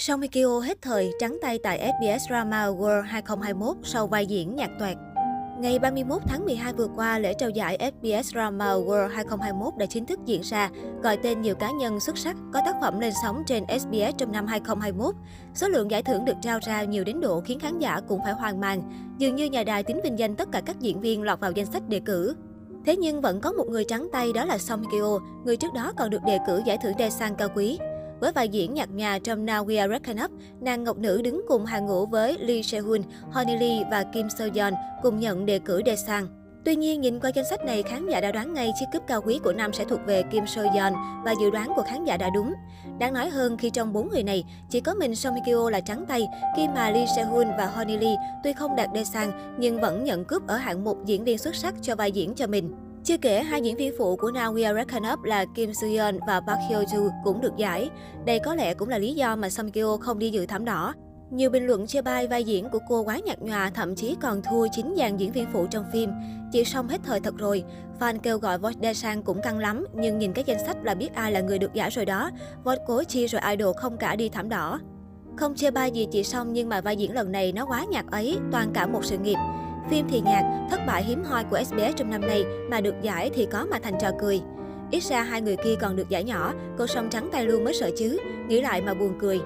Song 0.00 0.20
Mikio 0.20 0.60
hết 0.60 0.82
thời 0.82 1.12
trắng 1.18 1.38
tay 1.42 1.58
tại 1.62 1.92
SBS 1.92 2.28
Drama 2.28 2.66
World 2.66 3.02
2021 3.02 3.76
sau 3.82 4.06
vai 4.06 4.26
diễn 4.26 4.56
nhạc 4.56 4.70
toẹt. 4.78 4.96
Ngày 5.58 5.78
31 5.78 6.22
tháng 6.26 6.44
12 6.44 6.72
vừa 6.72 6.88
qua, 6.96 7.18
lễ 7.18 7.34
trao 7.38 7.50
giải 7.50 7.92
SBS 7.92 8.32
Drama 8.32 8.74
World 8.74 9.08
2021 9.08 9.76
đã 9.76 9.86
chính 9.86 10.06
thức 10.06 10.18
diễn 10.26 10.40
ra, 10.40 10.70
gọi 11.02 11.16
tên 11.16 11.42
nhiều 11.42 11.54
cá 11.54 11.70
nhân 11.70 12.00
xuất 12.00 12.18
sắc 12.18 12.36
có 12.52 12.60
tác 12.64 12.76
phẩm 12.80 13.00
lên 13.00 13.12
sóng 13.22 13.42
trên 13.46 13.64
SBS 13.80 14.16
trong 14.18 14.32
năm 14.32 14.46
2021. 14.46 15.14
Số 15.54 15.68
lượng 15.68 15.90
giải 15.90 16.02
thưởng 16.02 16.24
được 16.24 16.36
trao 16.42 16.58
ra 16.66 16.84
nhiều 16.84 17.04
đến 17.04 17.20
độ 17.20 17.40
khiến 17.40 17.58
khán 17.58 17.78
giả 17.78 18.00
cũng 18.08 18.20
phải 18.24 18.32
hoang 18.32 18.60
mang. 18.60 18.82
Dường 19.18 19.36
như 19.36 19.46
nhà 19.46 19.64
đài 19.64 19.82
tính 19.82 20.00
vinh 20.04 20.18
danh 20.18 20.36
tất 20.36 20.48
cả 20.52 20.60
các 20.66 20.80
diễn 20.80 21.00
viên 21.00 21.22
lọt 21.22 21.40
vào 21.40 21.52
danh 21.52 21.66
sách 21.66 21.88
đề 21.88 22.00
cử. 22.00 22.36
Thế 22.86 22.96
nhưng 22.96 23.20
vẫn 23.20 23.40
có 23.40 23.52
một 23.52 23.66
người 23.68 23.84
trắng 23.84 24.08
tay 24.12 24.32
đó 24.32 24.44
là 24.44 24.58
Song 24.58 24.80
Hye 24.80 25.00
Kyo, 25.00 25.18
người 25.44 25.56
trước 25.56 25.74
đó 25.74 25.92
còn 25.98 26.10
được 26.10 26.22
đề 26.26 26.38
cử 26.46 26.62
giải 26.66 26.78
thưởng 26.82 26.94
Daesan 26.98 27.34
cao 27.34 27.48
quý. 27.54 27.78
Với 28.20 28.32
vai 28.32 28.48
diễn 28.48 28.74
nhạt 28.74 28.90
nhà 28.90 29.18
trong 29.24 29.46
Now 29.46 29.66
We 29.66 29.80
Are 29.80 29.92
Reckon 29.92 30.24
Up, 30.24 30.30
nàng 30.60 30.84
Ngọc 30.84 30.98
Nữ 30.98 31.22
đứng 31.22 31.42
cùng 31.48 31.64
hàng 31.64 31.86
ngũ 31.86 32.06
với 32.06 32.36
Lee 32.40 32.62
Se-hun, 32.62 33.02
Honey 33.30 33.56
Lee 33.56 33.84
và 33.90 34.02
Kim 34.02 34.26
So-yeon 34.26 34.72
cùng 35.02 35.18
nhận 35.18 35.46
đề 35.46 35.58
cử 35.58 35.82
Daesan. 35.86 36.26
Tuy 36.64 36.76
nhiên, 36.76 37.00
nhìn 37.00 37.20
qua 37.20 37.30
danh 37.34 37.44
sách 37.50 37.64
này, 37.64 37.82
khán 37.82 38.08
giả 38.08 38.20
đã 38.20 38.32
đoán 38.32 38.54
ngay 38.54 38.72
chiếc 38.80 38.86
cúp 38.92 39.02
cao 39.06 39.22
quý 39.22 39.40
của 39.44 39.52
năm 39.52 39.72
sẽ 39.72 39.84
thuộc 39.84 40.00
về 40.06 40.22
Kim 40.22 40.46
So 40.46 40.62
Yeon 40.62 40.92
và 41.24 41.34
dự 41.40 41.50
đoán 41.50 41.72
của 41.76 41.82
khán 41.82 42.04
giả 42.04 42.16
đã 42.16 42.30
đúng. 42.34 42.54
Đáng 42.98 43.14
nói 43.14 43.28
hơn 43.28 43.56
khi 43.56 43.70
trong 43.70 43.92
bốn 43.92 44.08
người 44.08 44.22
này, 44.22 44.44
chỉ 44.70 44.80
có 44.80 44.94
mình 44.94 45.16
Song 45.16 45.34
Hye 45.34 45.42
Kyo 45.46 45.70
là 45.70 45.80
trắng 45.80 46.04
tay, 46.08 46.28
khi 46.56 46.68
mà 46.68 46.90
Lee 46.90 47.06
Se 47.16 47.22
Hoon 47.22 47.48
và 47.58 47.66
Honey 47.66 47.98
Lee 47.98 48.16
tuy 48.44 48.52
không 48.52 48.76
đạt 48.76 48.88
Daesan 48.94 49.56
nhưng 49.58 49.80
vẫn 49.80 50.04
nhận 50.04 50.24
cúp 50.24 50.46
ở 50.46 50.56
hạng 50.56 50.84
mục 50.84 51.04
diễn 51.04 51.24
viên 51.24 51.38
xuất 51.38 51.54
sắc 51.54 51.74
cho 51.82 51.96
vai 51.96 52.12
diễn 52.12 52.34
cho 52.34 52.46
mình. 52.46 52.72
Chưa 53.04 53.16
kể, 53.16 53.42
hai 53.42 53.62
diễn 53.62 53.76
viên 53.76 53.94
phụ 53.98 54.16
của 54.16 54.30
Now 54.30 54.54
We 54.54 54.66
Are 54.66 54.74
Reckon 54.74 55.12
Up 55.12 55.22
là 55.22 55.44
Kim 55.54 55.74
Soo 55.74 55.88
Yeon 55.88 56.18
và 56.26 56.40
Park 56.40 56.58
Hyo 56.68 56.82
Joo 56.82 57.10
cũng 57.24 57.40
được 57.40 57.56
giải. 57.56 57.90
Đây 58.24 58.38
có 58.38 58.54
lẽ 58.54 58.74
cũng 58.74 58.88
là 58.88 58.98
lý 58.98 59.14
do 59.14 59.36
mà 59.36 59.50
Song 59.50 59.70
Kyo 59.70 59.96
không 59.96 60.18
đi 60.18 60.30
dự 60.30 60.46
thảm 60.46 60.64
đỏ. 60.64 60.94
Nhiều 61.30 61.50
bình 61.50 61.66
luận 61.66 61.86
chê 61.86 62.02
bai 62.02 62.26
vai 62.26 62.44
diễn 62.44 62.68
của 62.68 62.78
cô 62.88 63.02
quá 63.02 63.18
nhạt 63.18 63.40
nhòa, 63.40 63.70
thậm 63.70 63.94
chí 63.94 64.16
còn 64.20 64.42
thua 64.42 64.66
chính 64.72 64.94
dàn 64.98 65.16
diễn 65.16 65.32
viên 65.32 65.46
phụ 65.52 65.66
trong 65.70 65.84
phim. 65.92 66.10
Chị 66.52 66.64
xong 66.64 66.88
hết 66.88 67.00
thời 67.04 67.20
thật 67.20 67.34
rồi. 67.38 67.64
Fan 68.00 68.18
kêu 68.18 68.38
gọi 68.38 68.58
Voice 68.58 68.92
Dae 68.92 69.16
cũng 69.24 69.42
căng 69.42 69.58
lắm, 69.58 69.86
nhưng 69.94 70.18
nhìn 70.18 70.32
cái 70.32 70.44
danh 70.46 70.66
sách 70.66 70.76
là 70.82 70.94
biết 70.94 71.14
ai 71.14 71.32
là 71.32 71.40
người 71.40 71.58
được 71.58 71.74
giải 71.74 71.90
rồi 71.90 72.04
đó. 72.04 72.30
Voice 72.64 72.82
cố 72.86 73.02
chi 73.04 73.26
rồi 73.26 73.42
idol 73.50 73.76
không 73.76 73.96
cả 73.96 74.16
đi 74.16 74.28
thảm 74.28 74.48
đỏ. 74.48 74.80
Không 75.36 75.54
chê 75.54 75.70
bai 75.70 75.90
gì 75.90 76.06
chị 76.12 76.24
xong 76.24 76.52
nhưng 76.52 76.68
mà 76.68 76.80
vai 76.80 76.96
diễn 76.96 77.14
lần 77.14 77.32
này 77.32 77.52
nó 77.52 77.66
quá 77.66 77.84
nhạt 77.90 78.04
ấy, 78.10 78.38
toàn 78.52 78.70
cả 78.74 78.86
một 78.86 79.04
sự 79.04 79.18
nghiệp. 79.18 79.38
Phim 79.88 80.06
thì 80.08 80.20
nhạc, 80.20 80.66
thất 80.70 80.80
bại 80.86 81.04
hiếm 81.04 81.24
hoi 81.24 81.44
của 81.44 81.58
SBS 81.64 81.96
trong 81.96 82.10
năm 82.10 82.20
nay 82.20 82.44
mà 82.70 82.80
được 82.80 82.94
giải 83.02 83.30
thì 83.34 83.46
có 83.46 83.66
mà 83.70 83.78
thành 83.82 83.94
trò 84.00 84.10
cười. 84.20 84.40
Ít 84.90 85.02
ra 85.02 85.22
hai 85.22 85.40
người 85.40 85.56
kia 85.56 85.74
còn 85.80 85.96
được 85.96 86.08
giải 86.08 86.24
nhỏ, 86.24 86.54
cô 86.78 86.86
song 86.86 87.10
trắng 87.10 87.28
tay 87.32 87.44
luôn 87.44 87.64
mới 87.64 87.74
sợ 87.74 87.90
chứ, 87.98 88.18
nghĩ 88.48 88.60
lại 88.60 88.82
mà 88.82 88.94
buồn 88.94 89.14
cười. 89.20 89.40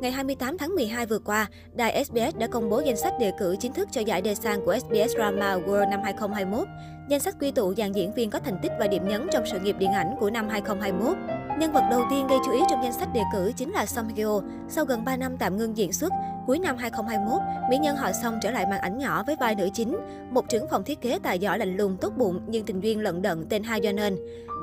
Ngày 0.00 0.10
28 0.10 0.58
tháng 0.58 0.74
12 0.74 1.06
vừa 1.06 1.18
qua, 1.18 1.46
đài 1.74 2.04
SBS 2.04 2.36
đã 2.38 2.46
công 2.46 2.70
bố 2.70 2.82
danh 2.84 2.96
sách 2.96 3.12
đề 3.20 3.32
cử 3.38 3.56
chính 3.60 3.72
thức 3.72 3.88
cho 3.92 4.00
giải 4.00 4.22
đề 4.22 4.34
sang 4.34 4.64
của 4.64 4.76
SBS 4.78 5.14
Drama 5.16 5.56
World 5.56 5.90
năm 5.90 6.00
2021. 6.04 6.68
Danh 7.08 7.20
sách 7.20 7.34
quy 7.40 7.50
tụ 7.50 7.74
dàn 7.74 7.92
diễn 7.92 8.14
viên 8.14 8.30
có 8.30 8.38
thành 8.38 8.58
tích 8.62 8.72
và 8.80 8.86
điểm 8.86 9.08
nhấn 9.08 9.26
trong 9.32 9.44
sự 9.52 9.60
nghiệp 9.60 9.76
điện 9.78 9.92
ảnh 9.92 10.14
của 10.20 10.30
năm 10.30 10.48
2021. 10.48 11.16
Nhân 11.58 11.72
vật 11.72 11.84
đầu 11.90 12.04
tiên 12.10 12.26
gây 12.26 12.38
chú 12.46 12.52
ý 12.52 12.60
trong 12.70 12.82
danh 12.82 12.92
sách 12.92 13.08
đề 13.14 13.22
cử 13.32 13.52
chính 13.56 13.72
là 13.72 13.86
Song 13.86 14.08
Hye 14.08 14.24
Kyo. 14.24 14.40
Sau 14.68 14.84
gần 14.84 15.04
3 15.04 15.16
năm 15.16 15.36
tạm 15.36 15.56
ngưng 15.56 15.76
diễn 15.76 15.92
xuất, 15.92 16.12
cuối 16.46 16.58
năm 16.58 16.76
2021, 16.76 17.42
mỹ 17.70 17.78
nhân 17.78 17.96
họ 17.96 18.12
Song 18.22 18.38
trở 18.42 18.50
lại 18.50 18.66
màn 18.70 18.80
ảnh 18.80 18.98
nhỏ 18.98 19.22
với 19.26 19.36
vai 19.40 19.54
nữ 19.54 19.68
chính, 19.74 19.96
một 20.30 20.48
trưởng 20.48 20.68
phòng 20.70 20.84
thiết 20.84 21.00
kế 21.00 21.18
tài 21.22 21.38
giỏi 21.38 21.58
lạnh 21.58 21.76
lùng 21.76 21.96
tốt 22.00 22.12
bụng 22.16 22.40
nhưng 22.46 22.64
tình 22.64 22.80
duyên 22.80 23.00
lận 23.00 23.22
đận 23.22 23.46
tên 23.48 23.62
Ha 23.62 23.78
Yeon 23.82 24.14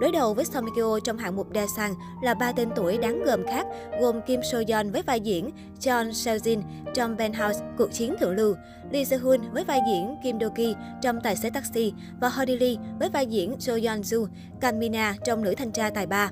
Đối 0.02 0.12
đầu 0.12 0.34
với 0.34 0.46
Song 0.46 0.66
Hye 0.66 0.74
Kyo 0.76 1.00
trong 1.00 1.18
hạng 1.18 1.36
mục 1.36 1.48
Dae 1.54 1.88
là 2.24 2.34
ba 2.34 2.52
tên 2.52 2.70
tuổi 2.76 2.98
đáng 2.98 3.24
gờm 3.24 3.48
khác, 3.48 3.68
gồm 4.02 4.22
Kim 4.22 4.40
So 4.52 4.62
Yeon 4.68 4.92
với 4.92 5.02
vai 5.02 5.20
diễn 5.20 5.50
John 5.80 6.12
Seo 6.12 6.36
Jin 6.36 6.62
trong 6.94 7.18
Penthouse 7.18 7.60
Cuộc 7.78 7.92
chiến 7.94 8.16
thượng 8.20 8.36
lưu, 8.36 8.56
Lee 8.92 9.06
Se 9.06 9.18
Hoon 9.18 9.52
với 9.52 9.64
vai 9.64 9.80
diễn 9.88 10.16
Kim 10.24 10.38
Do 10.38 10.50
Ki 10.50 10.76
trong 11.02 11.22
Tài 11.22 11.36
xế 11.36 11.50
taxi 11.50 11.94
và 12.20 12.30
Hody 12.30 12.58
Lee 12.58 12.76
với 13.00 13.10
vai 13.10 13.26
diễn 13.26 13.56
Jo 13.60 13.84
Yeon 13.84 14.02
Ju, 14.02 14.28
Kanmina 14.62 15.16
trong 15.26 15.44
Nữ 15.44 15.54
thanh 15.58 15.72
tra 15.72 15.90
tài 15.90 16.08
ba. 16.08 16.32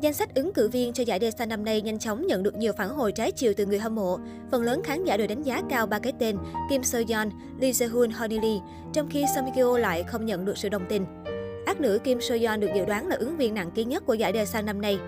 Danh 0.00 0.12
sách 0.12 0.34
ứng 0.34 0.52
cử 0.52 0.68
viên 0.68 0.92
cho 0.92 1.02
giải 1.02 1.18
Daesan 1.20 1.48
năm 1.48 1.64
nay 1.64 1.80
nhanh 1.80 1.98
chóng 1.98 2.26
nhận 2.26 2.42
được 2.42 2.54
nhiều 2.56 2.72
phản 2.72 2.88
hồi 2.88 3.12
trái 3.12 3.32
chiều 3.32 3.52
từ 3.56 3.66
người 3.66 3.78
hâm 3.78 3.94
mộ. 3.94 4.18
Phần 4.50 4.62
lớn 4.62 4.82
khán 4.84 5.04
giả 5.04 5.16
đều 5.16 5.26
đánh 5.26 5.42
giá 5.42 5.62
cao 5.70 5.86
ba 5.86 5.98
cái 5.98 6.12
tên 6.18 6.36
Kim 6.70 6.82
So 6.82 6.98
Yeon, 7.08 7.30
Lee 7.60 7.72
Se 7.72 7.86
Hoon, 7.86 8.10
Honey 8.10 8.38
Lee, 8.38 8.58
trong 8.92 9.08
khi 9.10 9.24
Song 9.34 9.44
Hye 9.44 9.52
Kyo 9.56 9.78
lại 9.78 10.02
không 10.02 10.26
nhận 10.26 10.44
được 10.44 10.58
sự 10.58 10.68
đồng 10.68 10.84
tình. 10.88 11.04
Ác 11.66 11.80
nữ 11.80 11.98
Kim 12.04 12.20
So 12.20 12.34
Yeon 12.34 12.60
được 12.60 12.70
dự 12.74 12.84
đoán 12.84 13.06
là 13.06 13.16
ứng 13.16 13.36
viên 13.36 13.54
nặng 13.54 13.70
ký 13.74 13.84
nhất 13.84 14.06
của 14.06 14.14
giải 14.14 14.32
Daesan 14.34 14.66
năm 14.66 14.80
nay. 14.80 14.98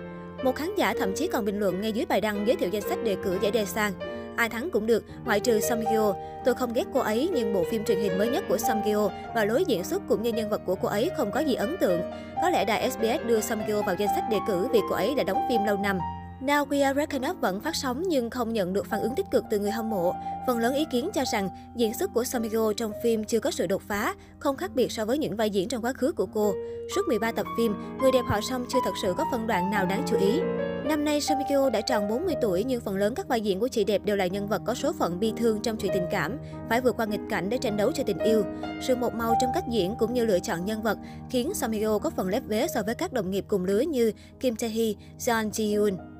Một 0.43 0.55
khán 0.55 0.75
giả 0.75 0.93
thậm 0.99 1.13
chí 1.15 1.27
còn 1.27 1.45
bình 1.45 1.59
luận 1.59 1.81
ngay 1.81 1.91
dưới 1.91 2.05
bài 2.05 2.21
đăng 2.21 2.47
giới 2.47 2.55
thiệu 2.55 2.69
danh 2.69 2.81
sách 2.81 3.03
đề 3.03 3.15
cử 3.23 3.37
giải 3.41 3.51
đề 3.51 3.65
sang 3.65 3.93
Ai 4.35 4.49
thắng 4.49 4.69
cũng 4.69 4.85
được, 4.85 5.03
ngoại 5.25 5.39
trừ 5.39 5.59
Song 5.59 5.81
Hye 5.81 5.99
Tôi 6.45 6.55
không 6.55 6.73
ghét 6.73 6.83
cô 6.93 6.99
ấy, 6.99 7.29
nhưng 7.33 7.53
bộ 7.53 7.63
phim 7.71 7.83
truyền 7.85 7.97
hình 7.97 8.17
mới 8.17 8.29
nhất 8.29 8.43
của 8.49 8.57
Song 8.57 8.83
Hye 8.83 8.95
và 9.35 9.45
lối 9.45 9.63
diễn 9.67 9.83
xuất 9.83 10.01
cũng 10.07 10.23
như 10.23 10.31
nhân 10.31 10.49
vật 10.49 10.61
của 10.65 10.75
cô 10.75 10.87
ấy 10.87 11.09
không 11.17 11.31
có 11.31 11.39
gì 11.39 11.53
ấn 11.53 11.77
tượng. 11.77 12.01
Có 12.41 12.49
lẽ 12.49 12.65
đài 12.65 12.91
SBS 12.91 13.25
đưa 13.27 13.41
Song 13.41 13.59
Hye 13.67 13.81
vào 13.85 13.95
danh 13.99 14.09
sách 14.15 14.23
đề 14.31 14.37
cử 14.47 14.67
vì 14.73 14.79
cô 14.89 14.95
ấy 14.95 15.15
đã 15.15 15.23
đóng 15.23 15.45
phim 15.49 15.65
lâu 15.65 15.77
năm. 15.77 15.99
Now 16.41 16.65
We 16.65 16.83
Are 16.83 16.93
Reckoned 16.93 17.31
Up 17.31 17.41
vẫn 17.41 17.61
phát 17.61 17.75
sóng 17.75 18.03
nhưng 18.07 18.29
không 18.29 18.53
nhận 18.53 18.73
được 18.73 18.85
phản 18.85 19.01
ứng 19.01 19.15
tích 19.15 19.25
cực 19.31 19.43
từ 19.49 19.59
người 19.59 19.71
hâm 19.71 19.89
mộ. 19.89 20.13
Phần 20.47 20.59
lớn 20.59 20.75
ý 20.75 20.85
kiến 20.91 21.09
cho 21.13 21.23
rằng 21.33 21.49
diễn 21.75 21.93
xuất 21.93 22.13
của 22.13 22.23
Song 22.23 22.43
trong 22.77 22.91
phim 23.03 23.23
chưa 23.23 23.39
có 23.39 23.51
sự 23.51 23.67
đột 23.67 23.81
phá, 23.87 24.15
không 24.39 24.57
khác 24.57 24.71
biệt 24.75 24.91
so 24.91 25.05
với 25.05 25.17
những 25.17 25.35
vai 25.35 25.49
diễn 25.49 25.67
trong 25.67 25.81
quá 25.81 25.93
khứ 25.93 26.11
của 26.11 26.25
cô. 26.25 26.53
Suốt 26.95 27.01
13 27.07 27.31
tập 27.31 27.45
phim, 27.57 27.75
người 28.01 28.11
đẹp 28.11 28.21
họ 28.25 28.39
Song 28.41 28.65
chưa 28.69 28.79
thật 28.85 28.91
sự 29.01 29.13
có 29.17 29.25
phân 29.31 29.47
đoạn 29.47 29.69
nào 29.71 29.85
đáng 29.85 30.03
chú 30.07 30.17
ý. 30.19 30.39
Năm 30.85 31.05
nay, 31.05 31.21
Song 31.21 31.37
đã 31.73 31.81
tròn 31.81 32.07
40 32.09 32.35
tuổi 32.41 32.63
nhưng 32.63 32.81
phần 32.81 32.95
lớn 32.95 33.15
các 33.15 33.27
vai 33.27 33.41
diễn 33.41 33.59
của 33.59 33.67
chị 33.67 33.83
đẹp 33.83 34.01
đều 34.05 34.15
là 34.15 34.27
nhân 34.27 34.47
vật 34.47 34.61
có 34.65 34.73
số 34.73 34.93
phận 34.93 35.19
bi 35.19 35.33
thương 35.37 35.61
trong 35.61 35.77
chuyện 35.77 35.91
tình 35.93 36.07
cảm, 36.11 36.37
phải 36.69 36.81
vượt 36.81 36.97
qua 36.97 37.05
nghịch 37.05 37.21
cảnh 37.29 37.49
để 37.49 37.57
tranh 37.57 37.77
đấu 37.77 37.91
cho 37.91 38.03
tình 38.03 38.19
yêu. 38.19 38.43
Sự 38.87 38.95
một 38.95 39.13
màu 39.13 39.35
trong 39.41 39.51
cách 39.53 39.65
diễn 39.69 39.95
cũng 39.99 40.13
như 40.13 40.25
lựa 40.25 40.39
chọn 40.39 40.65
nhân 40.65 40.81
vật 40.81 40.97
khiến 41.29 41.53
Song 41.53 41.71
có 42.01 42.09
phần 42.09 42.27
lép 42.27 42.43
vế 42.47 42.67
so 42.67 42.81
với 42.85 42.95
các 42.95 43.13
đồng 43.13 43.31
nghiệp 43.31 43.45
cùng 43.47 43.65
lứa 43.65 43.79
như 43.79 44.11
Kim 44.39 44.55
Tae 44.55 44.69
Hee, 44.69 44.93
Jeon 45.19 45.49
Ji 45.49 45.79
Yoon. 45.79 46.16